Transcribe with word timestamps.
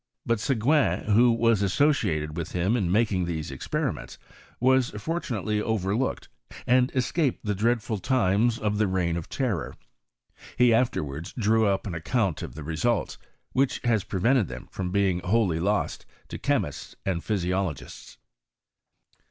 Bat 0.25 0.39
Soguin, 0.39 1.03
who 1.13 1.31
was 1.31 1.61
associated 1.61 2.35
with 2.35 2.53
him 2.53 2.75
in 2.75 2.91
making 2.91 3.25
these 3.25 3.51
experiments, 3.51 4.17
was 4.59 4.89
fortunately 4.99 5.61
overlooked, 5.61 6.27
and 6.65 6.91
escaped 6.95 7.45
the 7.45 7.53
dreadful 7.53 7.99
times 7.99 8.57
of 8.57 8.79
the 8.79 8.87
reign 8.87 9.15
of 9.15 9.29
terror: 9.29 9.75
he 10.57 10.73
afterwards 10.73 11.33
drew 11.33 11.67
up 11.67 11.85
an 11.85 11.93
account 11.93 12.41
of 12.41 12.55
the 12.55 12.63
results, 12.63 13.19
which 13.51 13.79
has 13.83 14.03
prevented 14.03 14.47
them 14.47 14.67
from 14.71 14.91
bcmg 14.91 15.21
wholly 15.23 15.59
lost 15.59 16.07
to 16.29 16.39
chemists 16.39 16.95
and 17.05 17.23
physiologists. 17.23 18.17